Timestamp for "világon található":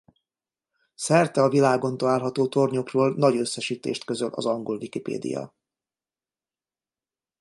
1.49-2.47